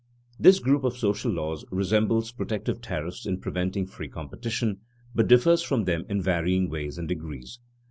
_This 0.41 0.59
group 0.59 0.83
of 0.83 0.97
social 0.97 1.31
laws 1.31 1.63
resembles 1.69 2.31
protective 2.31 2.81
tariffs 2.81 3.27
in 3.27 3.39
preventing 3.39 3.85
free 3.85 4.09
competition, 4.09 4.79
but 5.13 5.27
differs 5.27 5.61
from 5.61 5.85
them 5.85 6.05
in 6.09 6.23
varying 6.23 6.71
ways 6.71 6.97
and 6.97 7.07
degrees. 7.07 7.59